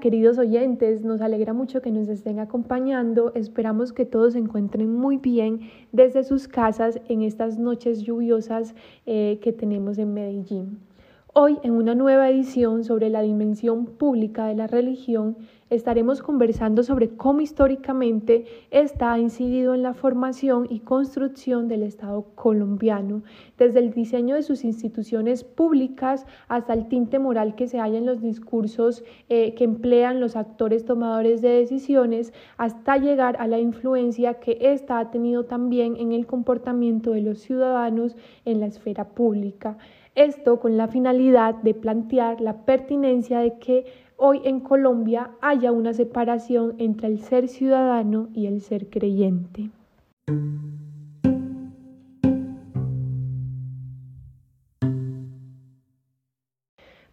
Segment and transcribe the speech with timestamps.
[0.00, 3.32] Queridos oyentes, nos alegra mucho que nos estén acompañando.
[3.34, 8.76] Esperamos que todos se encuentren muy bien desde sus casas en estas noches lluviosas
[9.06, 10.78] eh, que tenemos en Medellín.
[11.34, 15.36] Hoy, en una nueva edición sobre la dimensión pública de la religión,
[15.70, 22.26] estaremos conversando sobre cómo históricamente esta ha incidido en la formación y construcción del Estado
[22.34, 23.22] colombiano,
[23.58, 28.06] desde el diseño de sus instituciones públicas hasta el tinte moral que se halla en
[28.06, 34.34] los discursos eh, que emplean los actores tomadores de decisiones, hasta llegar a la influencia
[34.34, 39.76] que ésta ha tenido también en el comportamiento de los ciudadanos en la esfera pública.
[40.14, 45.94] Esto con la finalidad de plantear la pertinencia de que hoy en Colombia haya una
[45.94, 49.70] separación entre el ser ciudadano y el ser creyente.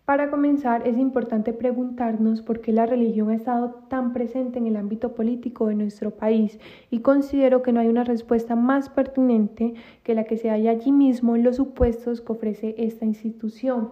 [0.03, 4.75] Para comenzar, es importante preguntarnos por qué la religión ha estado tan presente en el
[4.75, 6.59] ámbito político de nuestro país
[6.91, 10.91] y considero que no hay una respuesta más pertinente que la que se halla allí
[10.91, 13.91] mismo en los supuestos que ofrece esta institución.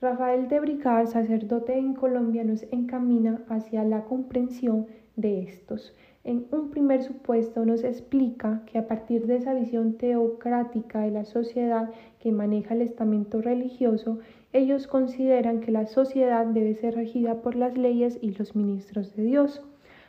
[0.00, 5.94] Rafael de Bricar, sacerdote en Colombia, nos encamina hacia la comprensión de estos.
[6.24, 11.26] En un primer supuesto nos explica que a partir de esa visión teocrática de la
[11.26, 14.20] sociedad que maneja el estamento religioso,
[14.54, 19.24] ellos consideran que la sociedad debe ser regida por las leyes y los ministros de
[19.24, 19.62] Dios.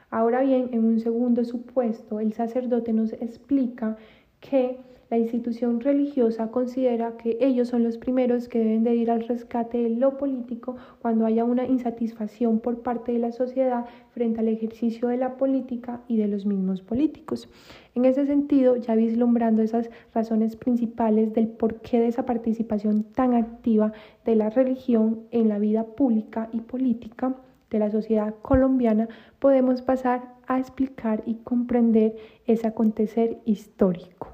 [0.10, 3.98] Ahora bien, en un segundo supuesto, el sacerdote nos explica
[4.40, 4.78] que
[5.12, 9.78] la institución religiosa considera que ellos son los primeros que deben de ir al rescate
[9.80, 15.10] de lo político cuando haya una insatisfacción por parte de la sociedad frente al ejercicio
[15.10, 17.50] de la política y de los mismos políticos.
[17.94, 23.92] En ese sentido, ya vislumbrando esas razones principales del porqué de esa participación tan activa
[24.24, 27.36] de la religión en la vida pública y política,
[27.70, 34.31] de la sociedad colombiana, podemos pasar a explicar y comprender ese acontecer histórico.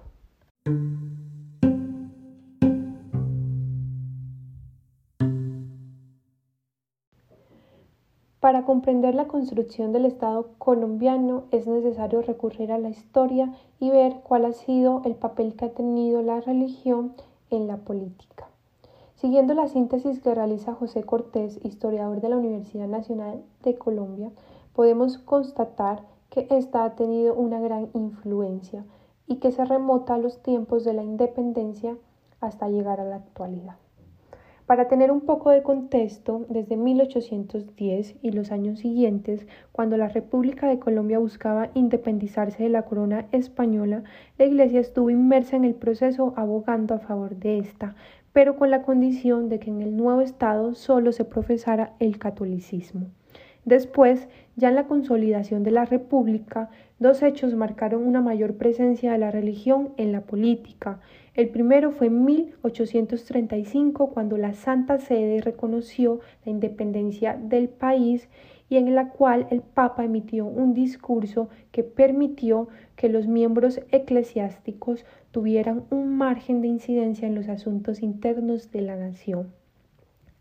[8.40, 14.22] Para comprender la construcción del Estado colombiano es necesario recurrir a la historia y ver
[14.24, 17.14] cuál ha sido el papel que ha tenido la religión
[17.50, 18.48] en la política.
[19.16, 24.32] Siguiendo la síntesis que realiza José Cortés, historiador de la Universidad Nacional de Colombia,
[24.74, 28.86] podemos constatar que ésta ha tenido una gran influencia
[29.28, 31.96] y que se remota a los tiempos de la independencia
[32.40, 33.76] hasta llegar a la actualidad.
[34.68, 40.68] Para tener un poco de contexto, desde 1810 y los años siguientes, cuando la República
[40.68, 44.04] de Colombia buscaba independizarse de la corona española,
[44.38, 47.96] la Iglesia estuvo inmersa en el proceso abogando a favor de esta,
[48.34, 53.08] pero con la condición de que en el nuevo Estado solo se profesara el catolicismo.
[53.68, 56.70] Después, ya en la consolidación de la República,
[57.00, 61.02] dos hechos marcaron una mayor presencia de la religión en la política.
[61.34, 68.30] El primero fue en 1835, cuando la Santa Sede reconoció la independencia del país
[68.70, 75.06] y en la cual el Papa emitió un discurso que permitió que los miembros eclesiásticos
[75.32, 79.52] tuvieran un margen de incidencia en los asuntos internos de la nación.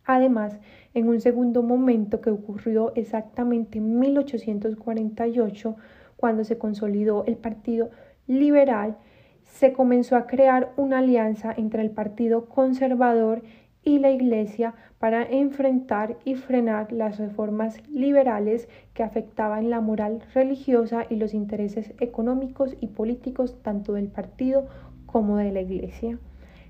[0.07, 0.59] Además,
[0.95, 5.77] en un segundo momento que ocurrió exactamente en 1848,
[6.17, 7.91] cuando se consolidó el Partido
[8.27, 8.97] Liberal,
[9.43, 13.43] se comenzó a crear una alianza entre el Partido Conservador
[13.83, 21.07] y la Iglesia para enfrentar y frenar las reformas liberales que afectaban la moral religiosa
[21.09, 24.67] y los intereses económicos y políticos tanto del partido
[25.07, 26.19] como de la Iglesia.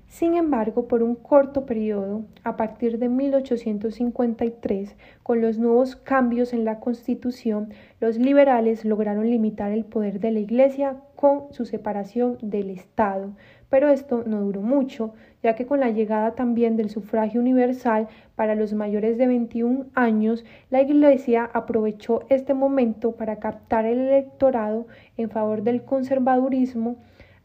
[0.07, 6.63] Sin embargo, por un corto periodo, a partir de 1853, con los nuevos cambios en
[6.63, 12.69] la Constitución, los liberales lograron limitar el poder de la Iglesia con su separación del
[12.69, 13.33] Estado.
[13.69, 15.13] Pero esto no duró mucho,
[15.43, 20.45] ya que con la llegada también del sufragio universal para los mayores de 21 años,
[20.69, 24.87] la Iglesia aprovechó este momento para captar el electorado
[25.17, 26.95] en favor del conservadurismo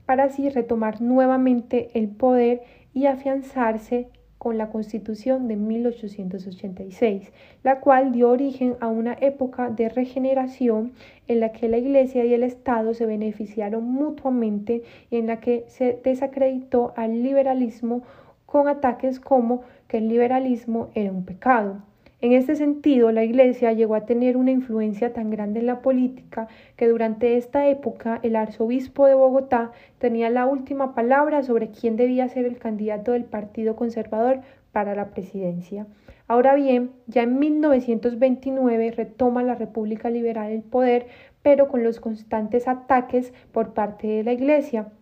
[0.06, 2.62] para así retomar nuevamente el poder
[2.94, 4.08] y afianzarse
[4.42, 7.32] con la Constitución de 1886,
[7.62, 10.94] la cual dio origen a una época de regeneración
[11.28, 15.64] en la que la Iglesia y el Estado se beneficiaron mutuamente y en la que
[15.68, 18.02] se desacreditó al liberalismo
[18.44, 21.76] con ataques como que el liberalismo era un pecado.
[22.22, 26.46] En este sentido, la Iglesia llegó a tener una influencia tan grande en la política
[26.76, 32.28] que durante esta época el arzobispo de Bogotá tenía la última palabra sobre quién debía
[32.28, 34.38] ser el candidato del Partido Conservador
[34.70, 35.88] para la presidencia.
[36.28, 41.08] Ahora bien, ya en 1929 retoma la República Liberal el poder,
[41.42, 44.92] pero con los constantes ataques por parte de la Iglesia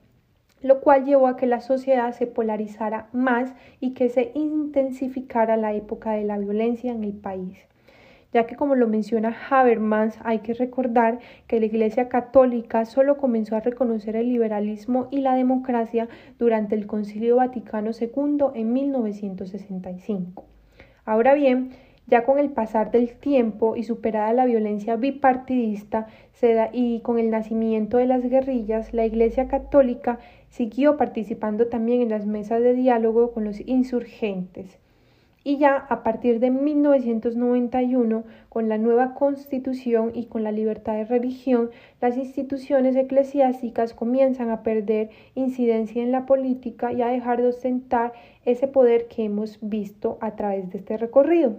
[0.63, 5.73] lo cual llevó a que la sociedad se polarizara más y que se intensificara la
[5.75, 7.59] época de la violencia en el país
[8.33, 13.57] ya que como lo menciona Habermas, hay que recordar que la Iglesia Católica solo comenzó
[13.57, 16.09] a reconocer el liberalismo y la democracia
[16.39, 20.45] durante el Concilio Vaticano II en 1965.
[21.05, 21.71] Ahora bien,
[22.07, 26.07] ya con el pasar del tiempo y superada la violencia bipartidista
[26.73, 30.19] y con el nacimiento de las guerrillas, la Iglesia Católica
[30.51, 34.79] siguió participando también en las mesas de diálogo con los insurgentes.
[35.43, 41.07] Y ya a partir de 1991, con la nueva constitución y con la libertad de
[41.07, 41.71] religión,
[42.03, 48.13] las instituciones eclesiásticas comienzan a perder incidencia en la política y a dejar de ostentar
[48.45, 51.57] ese poder que hemos visto a través de este recorrido.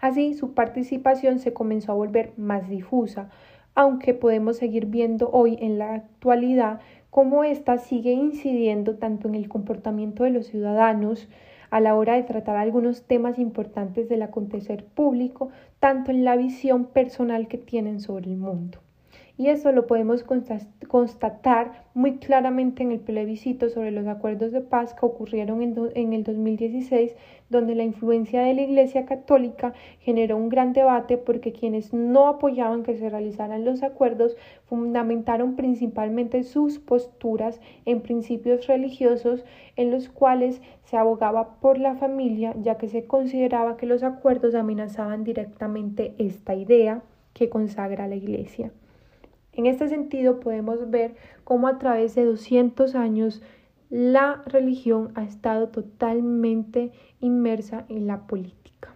[0.00, 3.30] Así, su participación se comenzó a volver más difusa,
[3.76, 9.48] aunque podemos seguir viendo hoy en la actualidad cómo ésta sigue incidiendo tanto en el
[9.48, 11.28] comportamiento de los ciudadanos
[11.70, 15.50] a la hora de tratar algunos temas importantes del acontecer público,
[15.80, 18.80] tanto en la visión personal que tienen sobre el mundo
[19.38, 20.24] y eso lo podemos
[20.88, 26.24] constatar muy claramente en el plebiscito sobre los acuerdos de paz que ocurrieron en, el
[26.24, 27.14] 2016,
[27.48, 32.82] donde la influencia de la Iglesia Católica generó un gran debate porque quienes no apoyaban
[32.82, 34.36] que se realizaran los acuerdos
[34.66, 39.44] fundamentaron principalmente sus posturas en principios religiosos
[39.76, 44.56] en los cuales se abogaba por la familia, ya que se consideraba que los acuerdos
[44.56, 47.02] amenazaban directamente esta idea
[47.34, 48.72] que consagra la Iglesia.
[49.58, 53.42] En este sentido, podemos ver cómo a través de 200 años
[53.90, 58.94] la religión ha estado totalmente inmersa en la política.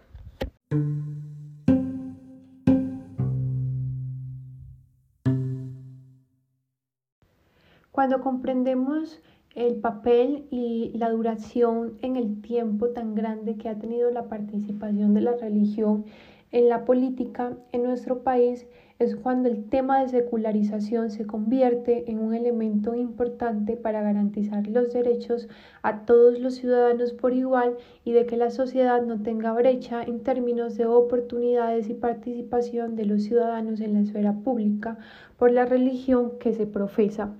[7.91, 9.21] Cuando comprendemos
[9.55, 15.13] el papel y la duración en el tiempo tan grande que ha tenido la participación
[15.13, 16.05] de la religión
[16.53, 18.65] en la política en nuestro país,
[18.99, 24.93] es cuando el tema de secularización se convierte en un elemento importante para garantizar los
[24.93, 25.49] derechos
[25.81, 30.21] a todos los ciudadanos por igual y de que la sociedad no tenga brecha en
[30.21, 34.97] términos de oportunidades y participación de los ciudadanos en la esfera pública
[35.37, 37.33] por la religión que se profesa.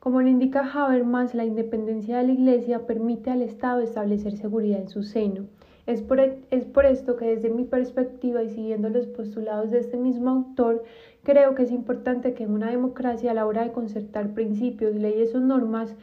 [0.00, 4.88] Como lo indica Habermas, la independencia de la Iglesia permite al Estado establecer seguridad en
[4.88, 5.46] su seno.
[5.88, 9.80] Es por, e, es por, esto que desde mi perspectiva y siguiendo los postulados de
[9.80, 10.84] este mismo autor,
[11.28, 15.34] Creo que es importante que en una democracia a la hora de concertar principios, leyes
[15.34, 15.94] o normas,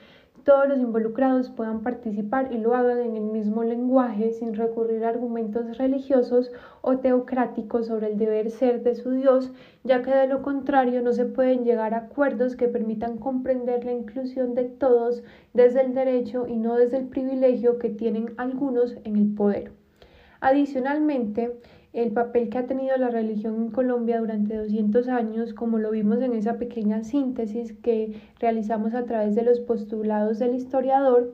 [0.45, 5.09] todos los involucrados puedan participar y lo hagan en el mismo lenguaje sin recurrir a
[5.09, 6.51] argumentos religiosos
[6.81, 9.51] o teocráticos sobre el deber ser de su Dios,
[9.83, 13.93] ya que de lo contrario no se pueden llegar a acuerdos que permitan comprender la
[13.93, 15.23] inclusión de todos
[15.55, 19.71] desde el derecho y no desde el privilegio que tienen algunos en el poder.
[20.41, 21.59] Adicionalmente,
[21.95, 26.21] el papel que ha tenido la religión en Colombia durante 200 años, como lo vimos
[26.21, 31.33] en esa pequeña síntesis que realizamos a través de los postulados del historiador,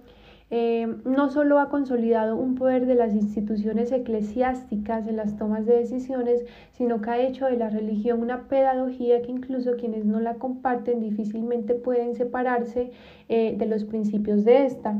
[0.51, 5.77] eh, no solo ha consolidado un poder de las instituciones eclesiásticas en las tomas de
[5.77, 10.35] decisiones, sino que ha hecho de la religión una pedagogía que incluso quienes no la
[10.35, 12.91] comparten difícilmente pueden separarse
[13.29, 14.95] eh, de los principios de esta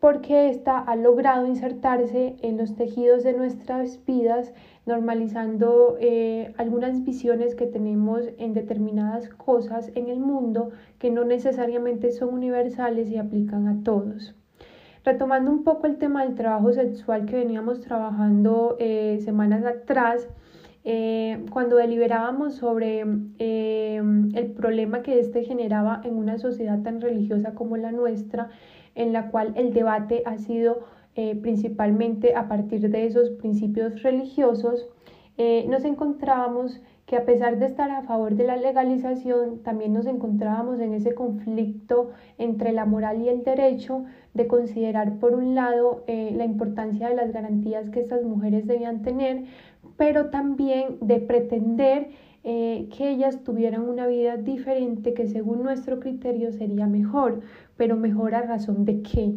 [0.00, 4.52] porque ésta ha logrado insertarse en los tejidos de nuestras vidas
[4.90, 12.10] normalizando eh, algunas visiones que tenemos en determinadas cosas en el mundo que no necesariamente
[12.10, 14.34] son universales y aplican a todos.
[15.04, 20.28] Retomando un poco el tema del trabajo sexual que veníamos trabajando eh, semanas atrás,
[20.82, 27.76] eh, cuando deliberábamos sobre el problema que éste generaba en una sociedad tan religiosa como
[27.76, 28.48] la nuestra,
[28.96, 30.80] en la cual el debate ha sido
[31.16, 34.86] eh, principalmente a partir de esos principios religiosos,
[35.38, 40.06] eh, nos encontrábamos que a pesar de estar a favor de la legalización, también nos
[40.06, 46.04] encontrábamos en ese conflicto entre la moral y el derecho de considerar por un lado
[46.06, 49.46] eh, la importancia de las garantías que estas mujeres debían tener,
[49.96, 52.10] pero también de pretender
[52.42, 57.42] que ellas tuvieran una vida diferente que según nuestro criterio sería mejor,
[57.76, 59.34] pero mejor a razón de qué,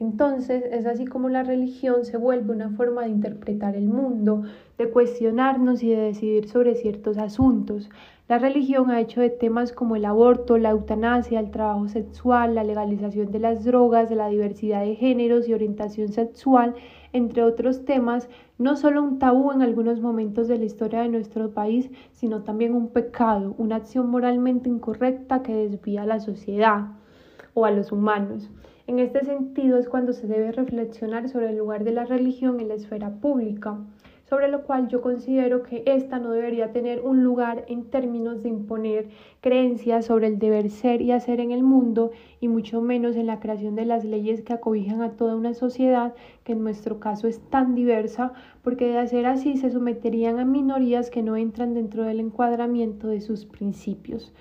[0.00, 4.42] Entonces es así como la religión se vuelve una forma de interpretar el mundo,
[4.76, 7.88] de cuestionarnos y de decidir sobre ciertos asuntos.
[8.26, 12.64] La religión ha hecho de temas como el aborto, la eutanasia, el trabajo sexual, la
[12.64, 16.74] legalización de las drogas, la diversidad de géneros y orientación sexual,
[17.12, 21.50] entre otros temas, no solo un tabú en algunos momentos de la historia de nuestro
[21.50, 26.88] país, sino también un pecado, una acción moralmente incorrecta que desvía a la sociedad
[27.52, 28.50] o a los humanos.
[28.86, 32.68] En este sentido es cuando se debe reflexionar sobre el lugar de la religión en
[32.68, 33.78] la esfera pública,
[34.28, 38.50] sobre lo cual yo considero que ésta no debería tener un lugar en términos de
[38.50, 39.08] imponer
[39.40, 42.10] creencias sobre el deber ser y hacer en el mundo
[42.40, 46.14] y mucho menos en la creación de las leyes que acobijan a toda una sociedad
[46.42, 51.08] que en nuestro caso es tan diversa, porque de hacer así se someterían a minorías
[51.08, 54.34] que no entran dentro del encuadramiento de sus principios.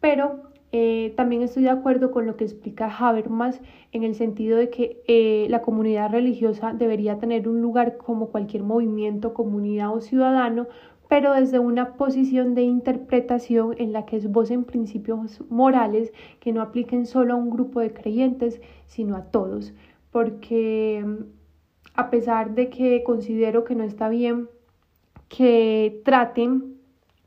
[0.00, 3.60] Pero eh, también estoy de acuerdo con lo que explica Habermas
[3.92, 8.62] en el sentido de que eh, la comunidad religiosa debería tener un lugar como cualquier
[8.62, 10.68] movimiento, comunidad o ciudadano,
[11.08, 17.04] pero desde una posición de interpretación en la que esbocen principios morales que no apliquen
[17.04, 19.74] solo a un grupo de creyentes, sino a todos.
[20.12, 21.04] Porque
[21.94, 24.48] a pesar de que considero que no está bien
[25.28, 26.76] que traten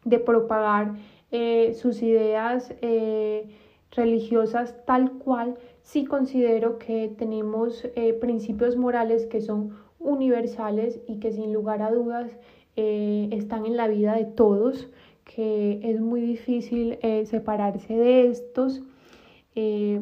[0.06, 0.94] de propagar
[1.36, 3.50] eh, sus ideas eh,
[3.90, 11.32] religiosas tal cual, sí considero que tenemos eh, principios morales que son universales y que
[11.32, 12.38] sin lugar a dudas
[12.76, 14.90] están en la vida de todos,
[15.26, 18.82] que es muy difícil separarse de estos.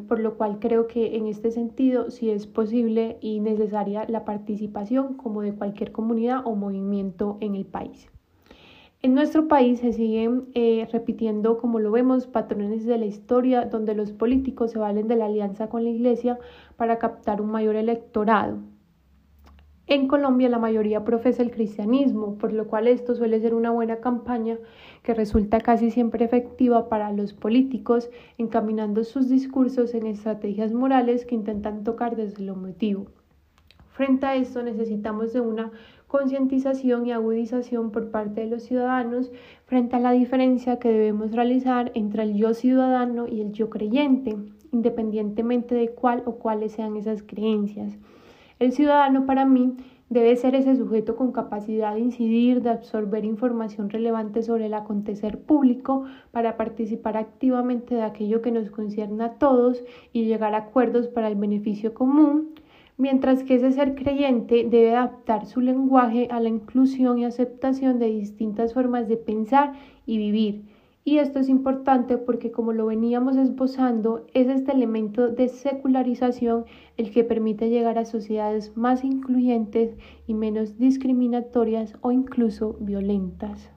[0.07, 5.15] por lo cual creo que en este sentido sí es posible y necesaria la participación
[5.15, 8.09] como de cualquier comunidad o movimiento en el país.
[9.03, 13.96] En nuestro país se siguen eh, repitiendo, como lo vemos, patrones de la historia donde
[13.96, 16.38] los políticos se valen de la alianza con la Iglesia
[16.77, 18.60] para captar un mayor electorado.
[19.88, 24.01] En Colombia la mayoría profesa el cristianismo, por lo cual esto suele ser una buena
[24.01, 24.60] campaña
[25.01, 31.34] que resulta casi siempre efectiva para los políticos, encaminando sus discursos en estrategias morales que
[31.34, 33.08] intentan tocar desde lo motivo.
[33.89, 35.72] Frente a esto necesitamos de una
[36.12, 39.32] concientización y agudización por parte de los ciudadanos
[39.65, 44.36] frente a la diferencia que debemos realizar entre el yo ciudadano y el yo creyente,
[44.74, 47.98] independientemente de cuál o cuáles sean esas creencias.
[48.60, 49.77] El ciudadano para mí
[50.10, 55.39] debe ser ese sujeto con capacidad de incidir, de absorber información relevante sobre el acontecer
[55.39, 61.08] público para participar activamente de aquello que nos concierne a todos y llegar a acuerdos
[61.08, 62.50] para el beneficio común,
[62.98, 68.07] mientras que ese ser creyente debe adaptar su lenguaje a la inclusión y aceptación de
[68.07, 69.74] distintas formas de pensar
[70.05, 70.63] y vivir.
[71.03, 76.65] Y esto es importante porque como lo veníamos esbozando, es este elemento de secularización
[76.98, 83.71] el que permite llegar a sociedades más incluyentes y menos discriminatorias o incluso violentas.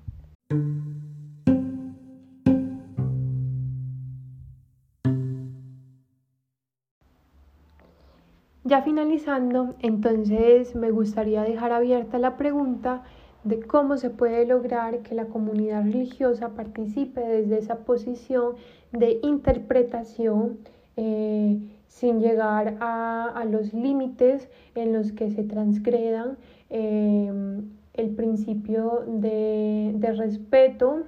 [8.67, 13.03] Ya finalizando, entonces me gustaría dejar abierta la pregunta
[13.43, 18.55] de cómo se puede lograr que la comunidad religiosa participe desde esa posición
[18.91, 20.61] de interpretación
[20.97, 26.39] eh, sin llegar a, los límites en los que se transgredan
[26.71, 31.03] em, el principio de, respeto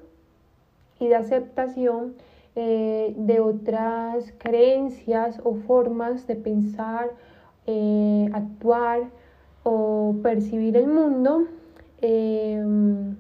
[1.01, 2.17] y de aceptación
[2.55, 7.13] eh, de otras creencias o formas de pensar
[7.67, 9.11] eh, actuar
[9.65, 11.49] o percibir el mundo
[12.01, 13.17] em,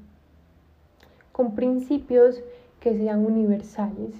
[1.32, 2.42] con principios
[2.80, 4.14] que sean universales.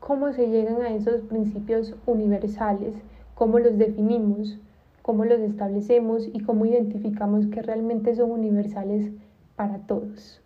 [0.00, 2.94] ¿Cómo se llegan a esos principios universales?
[3.34, 4.58] ¿Cómo los definimos?
[5.02, 6.28] ¿Cómo los establecemos?
[6.32, 9.10] ¿Y cómo identificamos que realmente son universales
[9.56, 10.40] para todos?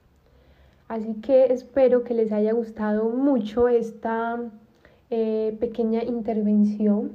[0.87, 4.39] Así que espero que les haya gustado mucho esta
[5.11, 7.13] eh, pequeña intervención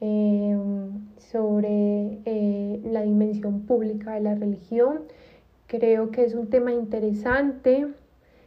[0.00, 5.00] Em, sobre eh, la dimensión pública de la religión.
[5.66, 7.86] Creo que es un tema interesante,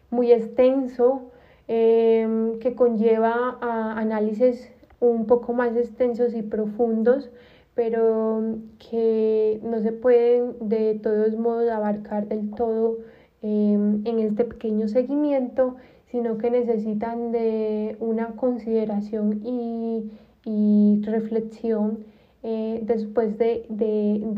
[0.09, 1.31] muy extenso,
[1.67, 7.29] em, que conlleva a análisis un poco más extensos y profundos,
[7.75, 8.41] pero
[8.79, 12.97] que no se pueden de todos modos abarcar del todo
[13.43, 20.11] em, en este pequeño seguimiento, sino que necesitan de una consideración y
[20.45, 22.05] y reflexión
[22.43, 23.65] eh, después de,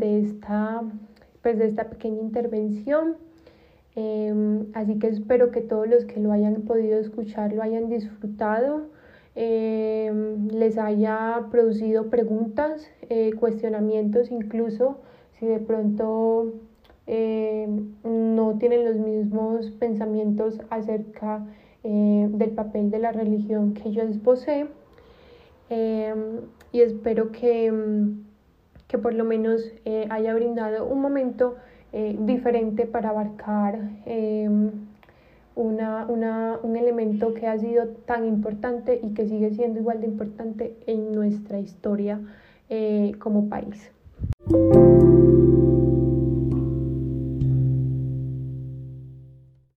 [0.00, 0.82] esta,
[1.42, 3.16] pues de esta pequeña intervención.
[3.96, 8.88] Em, así que espero que todos los que lo hayan podido escuchar lo hayan disfrutado.
[9.34, 12.88] les haya producido preguntas,
[13.38, 14.98] cuestionamientos incluso,
[15.38, 16.54] si de pronto
[18.04, 21.46] no tienen los mismos pensamientos acerca
[21.82, 24.68] del papel de la religión que yo esbocé.
[25.70, 27.72] Y espero que
[28.88, 31.56] que por lo menos eh, haya brindado un momento
[31.92, 34.70] eh, diferente para abarcar em,
[35.54, 40.06] una, una, un elemento que ha sido tan importante y que sigue siendo igual de
[40.06, 42.20] importante en nuestra historia
[42.68, 43.90] eh, como país.